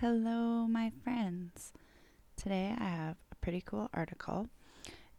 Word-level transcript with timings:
Hello, 0.00 0.66
my 0.66 0.90
friends. 1.04 1.72
Today 2.36 2.74
I 2.76 2.84
have 2.84 3.16
a 3.30 3.36
pretty 3.36 3.62
cool 3.64 3.88
article. 3.94 4.48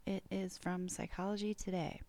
It 0.06 0.22
is 0.30 0.58
from 0.58 0.90
Psychology 0.90 1.54
Today. 1.54 2.02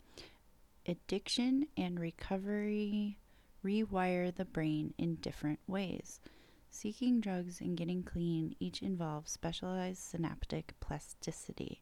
Addiction 0.86 1.68
and 1.78 1.98
recovery 1.98 3.18
rewire 3.66 4.36
the 4.36 4.44
brain 4.44 4.94
in 4.98 5.16
different 5.16 5.60
ways. 5.66 6.20
Seeking 6.70 7.22
drugs 7.22 7.62
and 7.62 7.78
getting 7.78 8.04
clean 8.04 8.54
each 8.60 8.82
involve 8.82 9.30
specialized 9.30 10.04
synaptic 10.04 10.74
plasticity. 10.82 11.82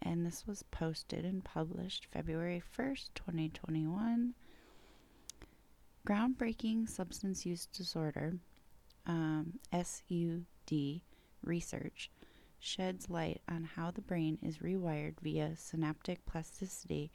And 0.00 0.24
this 0.24 0.46
was 0.46 0.62
posted 0.62 1.24
and 1.24 1.42
published 1.42 2.06
February 2.06 2.62
1st, 2.78 3.08
2021. 3.16 4.34
Groundbreaking 6.06 6.88
substance 6.88 7.44
use 7.44 7.66
disorder 7.66 8.34
um, 9.06 9.58
SUD 9.72 11.00
research 11.42 12.10
sheds 12.58 13.10
light 13.10 13.40
on 13.48 13.64
how 13.64 13.90
the 13.90 14.00
brain 14.00 14.38
is 14.40 14.58
rewired 14.58 15.14
via 15.20 15.56
synaptic 15.56 16.24
plasticity 16.26 17.10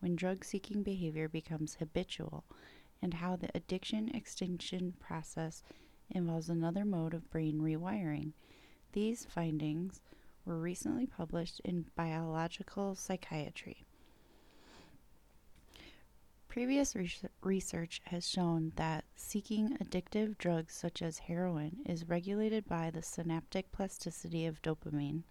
when 0.00 0.14
drug 0.16 0.44
seeking 0.44 0.82
behavior 0.82 1.28
becomes 1.28 1.76
habitual, 1.76 2.44
and 3.00 3.14
how 3.14 3.36
the 3.36 3.48
addiction 3.54 4.08
extinction 4.14 4.94
process 5.00 5.62
involves 6.10 6.48
another 6.48 6.84
mode 6.84 7.14
of 7.14 7.30
brain 7.30 7.60
rewiring. 7.60 8.32
These 8.92 9.24
findings 9.24 10.00
were 10.44 10.58
recently 10.58 11.06
published 11.06 11.60
in 11.64 11.86
Biological 11.96 12.94
Psychiatry. 12.94 13.84
Previous 16.52 16.94
research 17.40 18.02
has 18.04 18.28
shown 18.28 18.72
that 18.76 19.06
seeking 19.16 19.74
addictive 19.82 20.36
drugs 20.36 20.74
such 20.74 21.00
as 21.00 21.20
heroin 21.20 21.78
is 21.86 22.10
regulated 22.10 22.68
by 22.68 22.90
the 22.90 23.00
synaptic 23.00 23.72
plasticity 23.72 24.44
of 24.44 24.60
dopamine, 24.60 25.22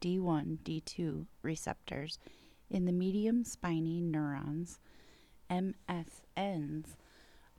D1, 0.00 0.56
D2 0.64 1.26
receptors 1.42 2.18
in 2.70 2.86
the 2.86 2.92
medium 2.92 3.44
spiny 3.44 4.00
neurons, 4.00 4.78
MSNs, 5.50 6.96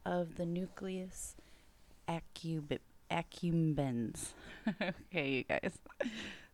of 0.03 0.38
the 0.38 0.45
nucleus 0.47 1.35
accumbens. 2.09 4.29
okay, 4.81 5.29
you 5.29 5.44
guys. 5.44 5.77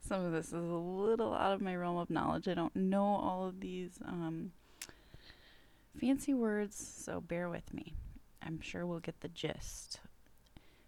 Some 0.02 0.26
of 0.26 0.34
this 0.34 0.48
is 0.48 0.54
a 0.54 0.58
little 0.58 1.34
out 1.34 1.54
of 1.54 1.62
my 1.62 1.78
realm 1.78 1.96
of 1.96 2.10
knowledge. 2.10 2.50
I 2.50 2.56
don't 2.56 2.76
know 2.76 3.06
all 3.06 3.48
of 3.48 3.62
these 3.62 4.00
um, 4.06 4.52
Fancy 6.00 6.34
words, 6.34 6.76
so 6.76 7.22
bear 7.22 7.50
with 7.50 7.74
me. 7.74 7.94
I'm 8.42 8.62
sure 8.62 8.86
we'll 8.86 9.00
get 9.00 9.22
the 9.22 9.28
gist. 9.28 10.00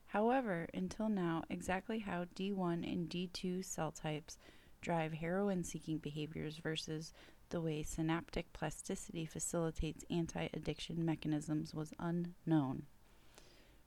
However, 0.07 0.67
until 0.73 1.09
now, 1.09 1.43
exactly 1.49 1.99
how 1.99 2.25
D1 2.35 2.89
and 2.91 3.09
D2 3.09 3.65
cell 3.65 3.91
types 3.91 4.37
drive 4.81 5.13
heroin 5.13 5.63
seeking 5.63 5.97
behaviors 5.97 6.57
versus 6.57 7.13
the 7.49 7.61
way 7.61 7.83
synaptic 7.83 8.51
plasticity 8.53 9.25
facilitates 9.25 10.05
anti 10.09 10.47
addiction 10.53 11.05
mechanisms 11.05 11.73
was 11.73 11.93
unknown. 11.99 12.83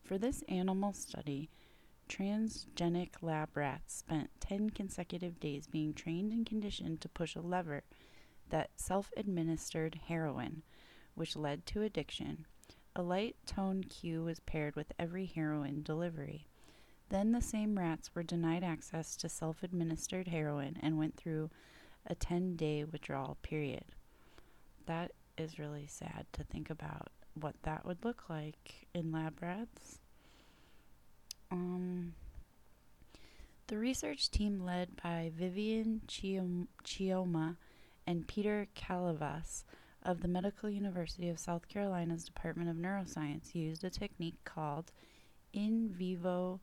For 0.05 0.19
this 0.19 0.43
animal 0.49 0.93
study, 0.93 1.51
transgenic 2.09 3.23
lab 3.23 3.57
rats 3.57 3.97
spent 3.97 4.31
10 4.41 4.71
consecutive 4.71 5.41
days 5.41 5.67
being 5.67 5.95
trained 5.95 6.33
and 6.33 6.47
conditioned 6.47 7.01
to 7.01 7.09
push 7.09 7.35
a 7.35 7.41
lever 7.41 7.83
that 8.51 8.71
self 8.77 9.11
administered 9.17 10.01
heroin 10.07 10.63
which 11.17 11.35
led 11.35 11.67
to 11.67 11.83
addiction. 11.83 12.47
A 12.95 13.03
light 13.03 13.35
tone 13.45 13.83
cue 13.83 14.23
was 14.23 14.39
paired 14.41 14.77
with 14.77 14.93
every 14.99 15.27
heroin 15.27 15.83
delivery. 15.83 16.47
Then 17.09 17.33
the 17.33 17.43
same 17.43 17.79
rats 17.79 18.15
were 18.15 18.23
denied 18.23 18.63
access 18.63 19.17
to 19.17 19.29
self 19.29 19.63
administered 19.63 20.29
heroin 20.29 20.77
and 20.81 20.99
went 20.99 21.17
through 21.17 21.51
a 22.07 22.15
10 22.15 22.57
day 22.57 22.85
withdrawal 22.85 23.37
period. 23.43 23.85
That 24.87 25.13
is 25.37 25.59
really 25.59 25.87
sad 25.87 26.27
to 26.33 26.45
think 26.45 26.71
about 26.71 27.09
what 27.35 27.55
that 27.63 27.85
would 27.85 28.05
look 28.05 28.29
like 28.29 28.87
in 28.95 29.13
lab 29.13 29.43
rats. 29.43 30.01
Um, 31.51 32.15
the 33.69 33.79
research 33.79 34.31
team, 34.31 34.65
led 34.65 35.01
by 35.03 35.33
Vivian 35.35 36.03
Chioma 36.07 37.57
and 38.07 38.27
Peter 38.27 38.69
Kalivas, 38.77 39.65
of 40.07 40.21
the 40.21 40.29
Medical 40.29 40.71
University 40.71 41.29
of 41.29 41.37
South 41.37 41.69
Carolina's 41.69 42.25
Department 42.25 42.71
of 42.71 42.77
Neuroscience 42.77 43.57
used 43.57 43.83
a 43.83 43.91
technique 43.91 44.39
called 44.45 44.93
in 45.53 45.89
vivo 45.89 46.61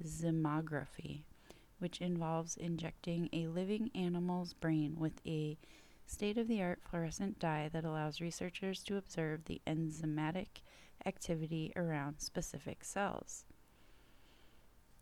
zymography, 0.00 1.22
which 1.80 2.00
involves 2.00 2.56
injecting 2.56 3.28
a 3.32 3.48
living 3.48 3.90
animal's 3.96 4.52
brain 4.52 4.94
with 4.96 5.20
a 5.26 5.58
state 6.06 6.38
of 6.38 6.46
the 6.46 6.62
art 6.62 6.78
fluorescent 6.88 7.40
dye 7.40 7.68
that 7.72 7.84
allows 7.84 8.20
researchers 8.20 8.84
to 8.84 8.96
observe 8.96 9.44
the 9.46 9.60
enzymatic 9.66 10.62
activity 11.04 11.72
around 11.74 12.20
specific 12.20 12.84
cells. 12.84 13.44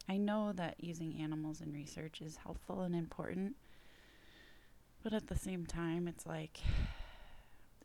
I 0.08 0.16
know 0.16 0.52
that 0.54 0.82
using 0.82 1.20
animals 1.20 1.60
in 1.60 1.75
research 1.75 2.22
is 2.22 2.36
helpful 2.36 2.81
and 2.81 2.94
important, 2.94 3.54
but 5.02 5.12
at 5.12 5.26
the 5.26 5.36
same 5.36 5.66
time, 5.66 6.08
it's 6.08 6.25
like 6.25 6.60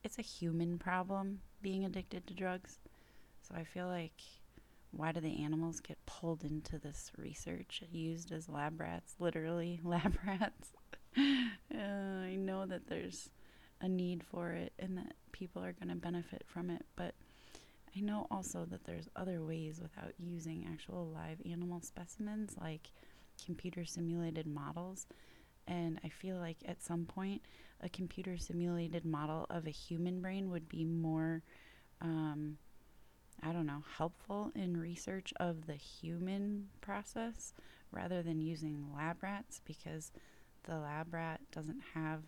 it's 0.08 0.18
a 0.18 0.22
human 0.22 0.80
problem 0.80 1.42
being 1.62 1.84
addicted 1.84 2.26
to 2.26 2.34
drugs. 2.34 2.80
So 3.42 3.54
I 3.56 3.66
feel 3.66 3.88
like 3.88 4.22
why 4.92 5.12
do 5.12 5.20
the 5.20 5.44
animals 5.44 5.82
get 5.82 5.98
pulled 6.06 6.46
into 6.46 6.80
this 6.80 7.12
research 7.18 7.84
used 7.92 8.32
as 8.32 8.48
lab 8.48 8.80
rats, 8.80 9.16
literally 9.20 9.82
lab 9.84 10.18
rats? 10.26 10.70
uh, 11.18 11.78
I 11.78 12.38
know 12.38 12.66
that 12.66 12.88
there's 12.88 13.30
a 13.82 13.90
need 13.90 14.24
for 14.24 14.52
it 14.52 14.72
and 14.80 14.98
that 14.98 15.12
people 15.34 15.62
are 15.62 15.74
going 15.74 15.90
to 15.90 15.96
benefit 15.96 16.44
from 16.46 16.70
it, 16.70 16.86
but 16.96 17.14
I 17.94 18.00
know 18.00 18.28
also 18.32 18.64
that 18.72 18.86
there's 18.86 19.10
other 19.14 19.44
ways 19.44 19.82
without 19.82 20.14
using 20.18 20.70
actual 20.72 21.06
live 21.14 21.42
animal 21.46 21.82
specimens 21.82 22.56
like 22.62 22.92
computer 23.46 23.84
simulated 23.84 24.48
models. 24.48 25.06
And 25.68 26.00
I 26.04 26.10
feel 26.10 26.38
like 26.38 26.58
at 26.66 26.82
some 26.82 27.06
point 27.06 27.42
a 27.82 27.90
computer 27.90 28.38
simulated 28.38 29.06
model 29.06 29.46
of 29.50 29.68
a 29.68 29.72
human 29.72 30.22
brain 30.22 30.50
would 30.50 30.70
be 30.70 30.86
more, 30.86 31.44
um, 32.02 32.58
I 33.44 33.52
don't 33.52 33.66
know, 33.66 33.84
helpful 33.98 34.52
in 34.56 34.78
research 34.78 35.34
of 35.40 35.68
the 35.68 35.76
human 35.76 36.70
process 36.82 37.54
rather 37.92 38.22
than 38.22 38.42
using 38.42 38.88
lab 38.96 39.22
rats 39.22 39.62
because 39.66 40.12
the 40.64 40.78
lab 40.78 41.14
rat 41.14 41.42
doesn't 41.52 41.82
have 41.94 42.22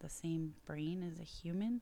the 0.00 0.08
same 0.08 0.54
brain 0.66 1.02
as 1.02 1.18
a 1.18 1.24
human. 1.24 1.80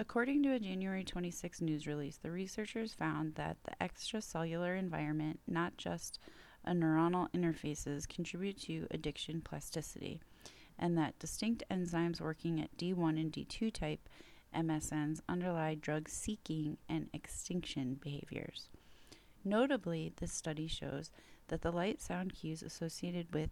According 0.00 0.44
to 0.44 0.52
a 0.52 0.60
January 0.60 1.02
26 1.02 1.60
news 1.60 1.88
release, 1.88 2.18
the 2.18 2.30
researchers 2.30 2.94
found 2.94 3.34
that 3.34 3.56
the 3.64 3.72
extracellular 3.84 4.78
environment, 4.78 5.40
not 5.48 5.76
just 5.76 6.20
a 6.64 6.70
neuronal 6.70 7.28
interfaces, 7.32 8.08
contribute 8.08 8.60
to 8.62 8.86
addiction 8.92 9.40
plasticity, 9.40 10.20
and 10.78 10.96
that 10.96 11.18
distinct 11.18 11.64
enzymes 11.68 12.20
working 12.20 12.60
at 12.60 12.76
D1 12.76 13.20
and 13.20 13.32
D2 13.32 13.72
type 13.72 14.08
MSNs 14.54 15.20
underlie 15.28 15.74
drug 15.74 16.08
seeking 16.08 16.78
and 16.88 17.08
extinction 17.12 17.98
behaviors. 18.00 18.68
Notably, 19.44 20.12
this 20.16 20.32
study 20.32 20.68
shows 20.68 21.10
that 21.48 21.62
the 21.62 21.72
light 21.72 22.00
sound 22.00 22.34
cues 22.34 22.62
associated 22.62 23.34
with 23.34 23.50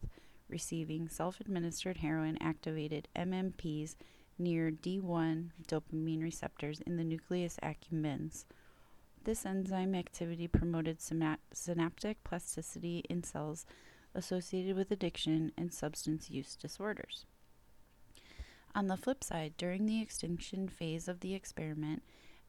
receiving 0.48 1.08
self 1.08 1.40
administered 1.40 1.96
heroin 1.96 2.38
activated 2.40 3.08
MMPs 3.16 3.96
near 4.38 4.70
D1 4.70 5.50
dopamine 5.66 6.22
receptors 6.22 6.80
in 6.80 6.96
the 6.96 7.04
nucleus 7.04 7.58
accumbens. 7.62 8.44
This 9.24 9.44
enzyme 9.44 9.94
activity 9.94 10.46
promoted 10.46 10.98
synaptic 11.00 12.22
plasticity 12.22 13.04
in 13.10 13.24
cells 13.24 13.66
associated 14.14 14.76
with 14.76 14.90
addiction 14.90 15.52
and 15.58 15.72
substance 15.72 16.30
use 16.30 16.56
disorders. 16.56 17.26
On 18.74 18.86
the 18.86 18.96
flip 18.96 19.24
side, 19.24 19.54
during 19.56 19.86
the 19.86 20.00
extinction 20.00 20.68
phase 20.68 21.08
of 21.08 21.20
the 21.20 21.34
experiment, 21.34 22.02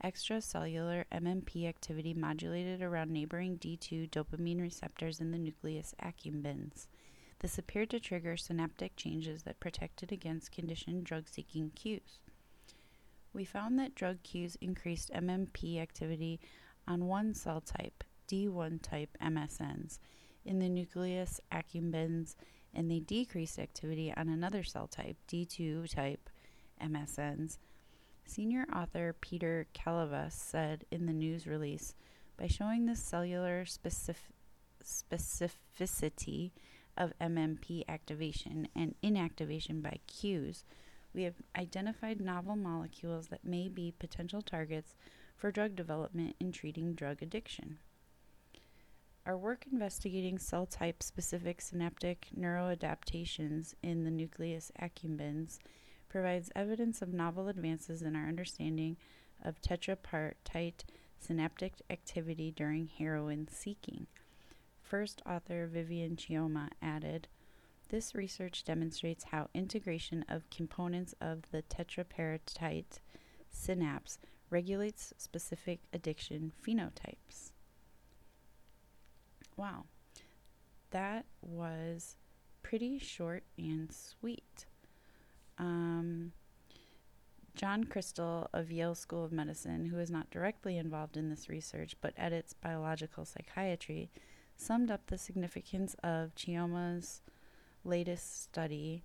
extracellular 0.04 1.06
MMP 1.12 1.68
activity 1.68 2.14
modulated 2.14 2.82
around 2.82 3.10
neighboring 3.10 3.58
D2 3.58 4.10
dopamine 4.12 4.62
receptors 4.62 5.20
in 5.20 5.32
the 5.32 5.38
nucleus 5.38 5.96
accumbens. 6.04 6.88
This 7.40 7.58
appeared 7.58 7.92
to 7.92 8.00
trigger 8.00 8.36
synaptic 8.36 8.96
changes 8.96 9.44
that 9.44 9.60
protected 9.60 10.12
against 10.12 10.52
conditioned 10.52 11.06
drug 11.06 11.28
seeking 11.30 11.72
cues. 11.76 12.20
We 13.32 13.46
found 13.46 13.78
that 13.78 13.94
drug 13.94 14.24
cues 14.24 14.58
increased 14.60 15.12
MMP 15.14 15.80
activity 15.80 16.40
on 16.88 17.06
one 17.06 17.36
cell 17.36 17.62
type, 17.62 18.04
D1 18.28 18.82
type 18.82 19.16
MSNs, 19.22 20.00
in 20.46 20.60
the 20.60 20.70
nucleus 20.70 21.40
accumbens, 21.52 22.36
and 22.74 22.90
they 22.90 23.00
decreased 23.00 23.60
activity 23.60 24.12
on 24.16 24.30
another 24.30 24.64
cell 24.64 24.88
type, 24.88 25.18
D2 25.28 25.94
type 25.94 26.30
MSNs. 26.82 27.58
Senior 28.26 28.66
author 28.76 29.16
Peter 29.22 29.68
Kalivas 29.74 30.34
said 30.34 30.86
in 30.92 31.06
the 31.06 31.14
news 31.14 31.46
release 31.46 31.94
by 32.38 32.48
showing 32.48 32.86
this 32.86 33.02
cellular 33.02 33.66
specific- 33.66 34.34
specificity 34.84 36.52
of 36.98 37.14
MMP 37.22 37.84
activation 37.88 38.68
and 38.76 38.96
inactivation 39.04 39.82
by 39.82 40.00
cues, 40.08 40.64
we 41.14 41.24
have 41.24 41.36
identified 41.58 42.20
novel 42.20 42.56
molecules 42.56 43.28
that 43.28 43.46
may 43.46 43.68
be 43.70 43.94
potential 43.98 44.42
targets 44.42 44.96
for 45.36 45.52
drug 45.52 45.76
development 45.76 46.36
in 46.40 46.52
treating 46.52 46.94
drug 46.94 47.22
addiction. 47.22 47.78
Our 49.26 49.38
work 49.38 49.66
investigating 49.72 50.40
cell 50.40 50.66
type 50.66 51.04
specific 51.04 51.62
synaptic 51.62 52.28
neuroadaptations 52.38 53.74
in 53.84 54.04
the 54.04 54.12
nucleus 54.12 54.72
accumbens 54.82 55.60
provides 56.08 56.52
evidence 56.56 57.02
of 57.02 57.14
novel 57.14 57.50
advances 57.50 58.02
in 58.02 58.16
our 58.16 58.28
understanding 58.28 58.96
of 59.44 59.62
tetrapartite 59.62 60.86
synaptic 61.20 61.74
activity 61.90 62.52
during 62.52 62.88
heroin 62.88 63.48
seeking. 63.52 64.08
First 64.88 65.22
author 65.26 65.68
Vivian 65.68 66.16
Chioma 66.16 66.70
added, 66.82 67.28
this 67.90 68.16
research 68.16 68.64
demonstrates 68.64 69.26
how 69.26 69.50
integration 69.54 70.24
of 70.30 70.50
components 70.50 71.14
of 71.20 71.42
the 71.52 71.62
tetrapartite 71.64 73.00
synapse 73.50 74.18
regulates 74.50 75.14
specific 75.18 75.82
addiction 75.92 76.54
phenotypes. 76.66 77.52
Wow, 79.58 79.86
that 80.92 81.26
was 81.42 82.16
pretty 82.64 82.98
short 82.98 83.44
and 83.58 83.92
sweet. 83.92 84.68
Um, 85.58 86.32
John 87.56 87.84
Krystal 87.84 88.48
of 88.54 88.72
Yale 88.72 88.96
School 88.96 89.26
of 89.26 89.34
Medicine, 89.34 89.88
who 89.88 90.00
is 90.00 90.10
not 90.10 90.32
directly 90.32 90.78
involved 90.78 91.18
in 91.18 91.30
this 91.30 91.50
research 91.50 91.98
but 92.00 92.14
edits 92.16 92.54
biological 92.54 93.26
psychiatry, 93.26 94.10
summed 94.58 94.92
up 94.92 95.08
the 95.08 95.18
significance 95.18 95.96
of 96.04 96.36
Chioma's 96.36 97.22
latest 97.84 98.44
study 98.44 99.04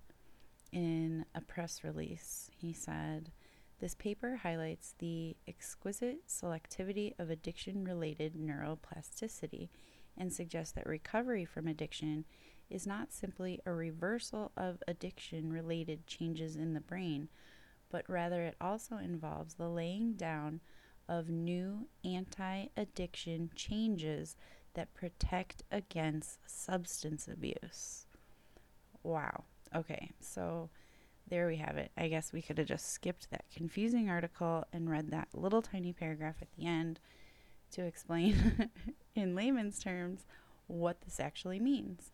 in 0.71 1.25
a 1.35 1.41
press 1.41 1.83
release. 1.83 2.49
He 2.57 2.73
said, 2.73 3.31
This 3.79 3.95
paper 3.95 4.37
highlights 4.37 4.95
the 4.97 5.37
exquisite 5.47 6.27
selectivity 6.27 7.13
of 7.19 7.29
addiction 7.29 7.83
related 7.85 8.33
neuroplasticity 8.35 9.69
and 10.17 10.33
suggests 10.33 10.73
that 10.73 10.85
recovery 10.85 11.45
from 11.45 11.67
addiction 11.67 12.25
is 12.69 12.87
not 12.87 13.13
simply 13.13 13.59
a 13.65 13.71
reversal 13.71 14.51
of 14.57 14.81
addiction 14.87 15.53
related 15.53 16.07
changes 16.07 16.55
in 16.55 16.73
the 16.73 16.81
brain, 16.81 17.29
but 17.91 18.09
rather 18.09 18.41
it 18.41 18.55
also 18.59 18.97
involves 18.97 19.53
the 19.53 19.69
laying 19.69 20.13
down 20.13 20.59
of 21.07 21.29
new 21.29 21.87
anti 22.03 22.65
addiction 22.75 23.51
changes 23.55 24.35
that 24.75 24.93
protect 24.93 25.63
against 25.71 26.39
substance 26.47 27.27
abuse. 27.27 28.05
Wow. 29.03 29.43
Okay, 29.75 30.11
so 30.19 30.69
there 31.29 31.47
we 31.47 31.57
have 31.57 31.77
it. 31.77 31.91
I 31.97 32.07
guess 32.07 32.33
we 32.33 32.41
could 32.41 32.57
have 32.57 32.67
just 32.67 32.89
skipped 32.91 33.29
that 33.31 33.45
confusing 33.53 34.09
article 34.09 34.65
and 34.71 34.89
read 34.89 35.09
that 35.11 35.29
little 35.33 35.61
tiny 35.61 35.93
paragraph 35.93 36.35
at 36.41 36.49
the 36.57 36.65
end 36.65 36.99
to 37.71 37.83
explain 37.83 38.69
in 39.15 39.35
layman's 39.35 39.79
terms 39.79 40.25
what 40.67 41.01
this 41.01 41.19
actually 41.19 41.59
means. 41.59 42.11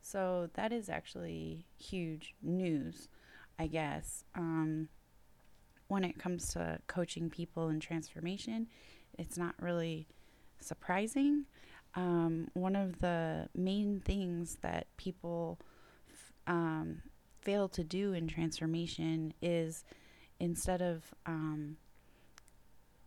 So 0.00 0.48
that 0.54 0.72
is 0.72 0.88
actually 0.88 1.66
huge 1.76 2.34
news, 2.42 3.08
I 3.58 3.66
guess. 3.66 4.24
Um, 4.34 4.88
when 5.88 6.04
it 6.04 6.18
comes 6.18 6.48
to 6.48 6.78
coaching 6.86 7.30
people 7.30 7.68
in 7.68 7.80
transformation, 7.80 8.68
it's 9.18 9.38
not 9.38 9.54
really 9.60 10.06
surprising 10.60 11.46
um, 11.94 12.48
one 12.54 12.76
of 12.76 13.00
the 13.00 13.48
main 13.54 14.00
things 14.04 14.58
that 14.62 14.86
people 14.96 15.58
f- 16.10 16.32
um, 16.46 17.02
fail 17.40 17.68
to 17.70 17.84
do 17.84 18.12
in 18.12 18.26
transformation 18.28 19.32
is 19.40 19.84
instead 20.40 20.82
of 20.82 21.14
um, 21.26 21.76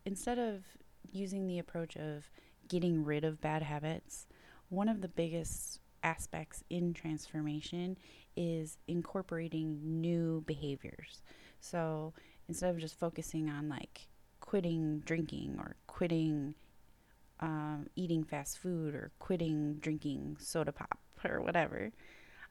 instead 0.05 0.39
of 0.39 0.63
using 1.11 1.47
the 1.47 1.59
approach 1.59 1.95
of 1.95 2.29
getting 2.67 3.03
rid 3.03 3.23
of 3.23 3.41
bad 3.41 3.63
habits, 3.63 4.27
one 4.69 4.89
of 4.89 5.01
the 5.01 5.07
biggest 5.07 5.79
aspects 6.03 6.63
in 6.69 6.93
transformation 6.93 7.97
is 8.35 8.77
incorporating 8.87 9.79
new 10.01 10.43
behaviors. 10.47 11.21
So 11.59 12.13
instead 12.47 12.71
of 12.73 12.79
just 12.79 12.97
focusing 12.97 13.49
on 13.49 13.69
like 13.69 14.07
quitting 14.39 14.99
drinking 15.05 15.55
or 15.59 15.75
quitting 15.87 16.55
um, 17.41 17.87
eating 17.95 18.23
fast 18.23 18.59
food 18.59 18.93
or 18.93 19.11
quitting 19.19 19.75
drinking 19.75 20.37
soda 20.39 20.71
pop 20.71 20.99
or 21.25 21.41
whatever. 21.41 21.91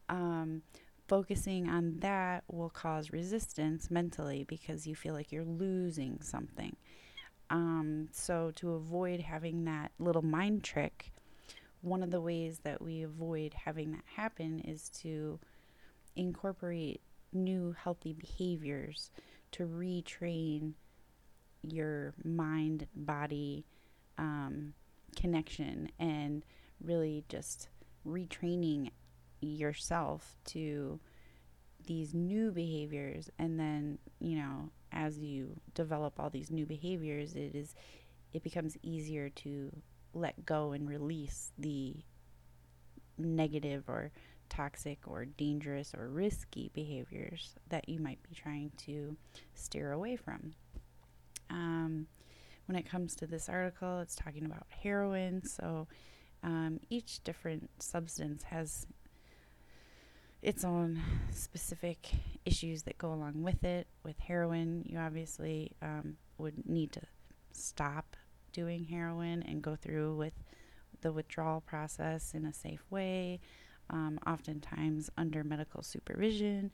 Um, 0.09 0.63
focusing 1.09 1.69
on 1.69 1.99
that 2.01 2.45
will 2.49 2.71
cause 2.71 3.13
resistance 3.13 3.91
mentally 3.91 4.45
because 4.45 4.87
you 4.87 4.95
feel 4.95 5.15
like 5.15 5.33
you're 5.33 5.45
losing 5.45 6.21
something. 6.21 6.77
Um, 7.51 8.09
so, 8.13 8.53
to 8.57 8.75
avoid 8.75 9.21
having 9.21 9.65
that 9.65 9.91
little 9.99 10.23
mind 10.23 10.63
trick, 10.63 11.13
one 11.83 12.03
of 12.03 12.13
the 12.13 12.21
ways 12.21 12.61
that 12.63 12.81
we 12.81 13.03
avoid 13.03 13.55
having 13.55 13.91
that 13.91 14.05
happen 14.15 14.61
is 14.61 14.89
to 15.01 15.41
incorporate 16.15 17.01
new 17.33 17.75
healthy 17.77 18.13
behaviors 18.13 19.11
to 19.53 19.67
retrain 19.67 20.75
your 21.63 22.15
mind, 22.25 22.87
body, 22.95 23.65
connection 25.21 25.91
and 25.99 26.45
really 26.83 27.25
just 27.29 27.69
retraining 28.07 28.91
yourself 29.41 30.37
to 30.47 30.99
these 31.87 32.15
new 32.15 32.51
behaviors. 32.51 33.31
And 33.39 33.59
then 33.59 33.99
you 34.19 34.39
know 34.39 34.71
as 34.93 35.19
you 35.19 35.61
develop 35.75 36.19
all 36.19 36.31
these 36.31 36.51
new 36.51 36.67
behaviors 36.67 37.35
it 37.35 37.55
is 37.55 37.77
it 38.33 38.43
becomes 38.43 38.77
easier 38.83 39.29
to 39.29 39.71
let 40.15 40.45
go 40.45 40.73
and 40.73 40.89
release 40.89 41.53
the 41.59 41.95
negative 43.19 43.85
or 43.89 44.11
toxic 44.49 44.99
or 45.07 45.25
dangerous 45.25 45.95
or 45.97 46.09
risky 46.09 46.71
behaviors 46.75 47.55
that 47.69 47.89
you 47.89 48.01
might 48.01 48.23
be 48.29 48.35
trying 48.35 48.71
to 48.77 49.17
steer 49.55 49.93
away 49.93 50.17
from. 50.17 50.53
Um, 51.49 52.07
when 52.71 52.79
it 52.79 52.89
comes 52.89 53.17
to 53.17 53.27
this 53.27 53.49
article, 53.49 53.99
it's 53.99 54.15
talking 54.15 54.45
about 54.45 54.65
heroin. 54.69 55.45
So 55.45 55.89
um, 56.45 56.79
each 56.89 57.25
different 57.25 57.69
substance 57.83 58.45
has 58.45 58.87
its 60.41 60.65
own 60.65 61.03
specific 61.33 62.11
issues 62.45 62.85
that 62.85 62.97
go 62.97 63.13
along 63.13 63.43
with 63.43 63.65
it. 63.65 63.89
With 64.05 64.21
heroin, 64.21 64.85
you 64.87 64.99
obviously 64.99 65.73
um, 65.83 66.17
would 66.39 66.65
need 66.65 66.93
to 66.93 67.01
stop 67.51 68.17
doing 68.53 68.85
heroin 68.85 69.43
and 69.43 69.61
go 69.61 69.75
through 69.75 70.15
with 70.15 70.35
the 71.01 71.11
withdrawal 71.11 71.63
process 71.63 72.35
in 72.35 72.45
a 72.47 72.53
safe 72.53 72.85
way, 72.89 73.41
um, 73.91 74.21
oftentimes 74.29 75.11
under 75.19 75.43
medical 75.43 75.83
supervision. 75.83 76.71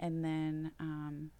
And 0.00 0.24
then 0.24 0.72
um, 0.80 1.30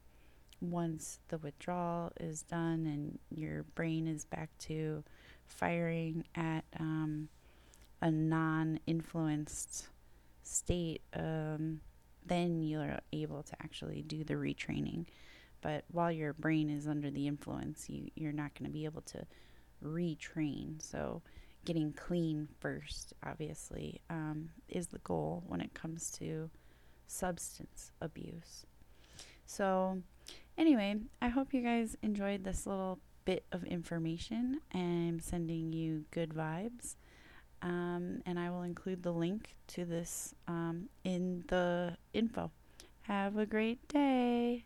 once 0.60 1.20
the 1.28 1.38
withdrawal 1.38 2.12
is 2.20 2.42
done 2.42 2.86
and 2.86 3.18
your 3.30 3.64
brain 3.74 4.06
is 4.06 4.24
back 4.24 4.50
to 4.58 5.04
firing 5.46 6.24
at 6.34 6.64
um, 6.78 7.28
a 8.00 8.10
non 8.10 8.80
influenced 8.86 9.88
state, 10.42 11.02
um, 11.14 11.80
then 12.24 12.62
you're 12.62 12.98
able 13.12 13.42
to 13.42 13.52
actually 13.62 14.02
do 14.02 14.24
the 14.24 14.34
retraining. 14.34 15.06
But 15.60 15.84
while 15.90 16.12
your 16.12 16.32
brain 16.32 16.70
is 16.70 16.86
under 16.86 17.10
the 17.10 17.26
influence, 17.26 17.88
you, 17.88 18.08
you're 18.14 18.32
not 18.32 18.54
going 18.54 18.70
to 18.70 18.72
be 18.72 18.84
able 18.84 19.02
to 19.02 19.26
retrain. 19.84 20.80
So, 20.82 21.22
getting 21.64 21.92
clean 21.92 22.48
first, 22.60 23.12
obviously, 23.24 24.00
um, 24.08 24.50
is 24.68 24.86
the 24.88 24.98
goal 25.00 25.42
when 25.48 25.60
it 25.60 25.74
comes 25.74 26.10
to 26.12 26.48
substance 27.08 27.90
abuse. 28.00 28.66
So, 29.46 30.02
anyway, 30.58 30.96
I 31.20 31.28
hope 31.28 31.54
you 31.54 31.62
guys 31.62 31.96
enjoyed 32.02 32.44
this 32.44 32.66
little 32.66 32.98
bit 33.24 33.44
of 33.52 33.64
information. 33.64 34.60
I'm 34.72 35.20
sending 35.20 35.72
you 35.72 36.04
good 36.10 36.30
vibes. 36.30 36.96
Um, 37.62 38.22
and 38.26 38.38
I 38.38 38.50
will 38.50 38.62
include 38.62 39.02
the 39.02 39.12
link 39.12 39.54
to 39.68 39.84
this 39.84 40.34
um, 40.46 40.88
in 41.04 41.44
the 41.48 41.96
info. 42.12 42.50
Have 43.02 43.36
a 43.36 43.46
great 43.46 43.86
day. 43.88 44.64